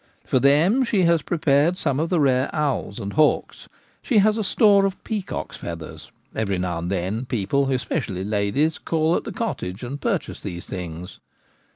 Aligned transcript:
For 0.23 0.39
them 0.39 0.83
she 0.83 1.03
has 1.03 1.21
prepared 1.21 1.77
some 1.77 1.99
of 1.99 2.09
the 2.09 2.19
rare 2.19 2.49
owls 2.55 2.97
and 2.97 3.13
hawks. 3.13 3.69
She 4.01 4.17
has 4.17 4.35
a 4.35 4.43
store 4.43 4.83
of 4.83 5.03
pea 5.03 5.21
cocks' 5.21 5.57
feathers— 5.57 6.11
every 6.35 6.57
now 6.57 6.79
and 6.79 6.89
then 6.89 7.25
people, 7.25 7.69
especially 7.71 8.23
ladies, 8.23 8.79
call 8.79 9.15
at 9.15 9.25
the 9.25 9.31
cottage 9.31 9.83
and 9.83 10.01
purchase 10.01 10.39
these 10.39 10.65
things. 10.65 11.19